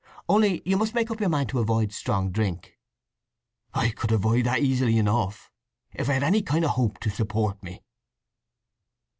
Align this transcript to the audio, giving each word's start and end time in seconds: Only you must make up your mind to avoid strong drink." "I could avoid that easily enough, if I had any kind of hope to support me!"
Only 0.27 0.63
you 0.65 0.77
must 0.77 0.95
make 0.95 1.11
up 1.11 1.19
your 1.19 1.29
mind 1.29 1.49
to 1.49 1.59
avoid 1.59 1.93
strong 1.93 2.31
drink." 2.31 2.75
"I 3.71 3.91
could 3.91 4.11
avoid 4.11 4.47
that 4.47 4.57
easily 4.61 4.97
enough, 4.97 5.51
if 5.93 6.09
I 6.09 6.13
had 6.13 6.23
any 6.23 6.41
kind 6.41 6.65
of 6.65 6.71
hope 6.71 6.97
to 7.01 7.11
support 7.11 7.61
me!" 7.61 7.83